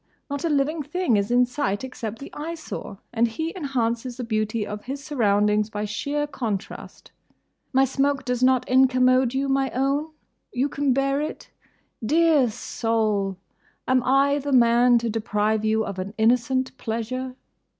Not 0.31 0.43
a 0.43 0.49
living 0.49 0.81
thing 0.81 1.15
is 1.15 1.29
in 1.29 1.45
sight 1.45 1.83
except 1.83 2.17
the 2.17 2.33
Eyesore; 2.33 2.97
and 3.13 3.27
he 3.27 3.53
enhances 3.55 4.17
the 4.17 4.23
beauty 4.23 4.65
of 4.65 4.85
his 4.85 5.03
surroundings 5.03 5.69
by 5.69 5.85
sheer 5.85 6.25
contrast. 6.25 7.11
My 7.71 7.85
smoke 7.85 8.25
does 8.25 8.41
not 8.41 8.67
incommode 8.67 9.35
you, 9.35 9.47
my 9.47 9.69
own?—You 9.69 10.69
can 10.69 10.91
bear 10.91 11.21
it?—Dear 11.21 12.49
soul! 12.49 13.37
Am 13.87 14.01
I 14.03 14.39
the 14.39 14.51
man 14.53 14.97
to 14.97 15.07
deprive 15.07 15.63
you 15.63 15.85
of 15.85 15.99
an 15.99 16.15
innocent 16.17 16.75
pleasure? 16.79 17.35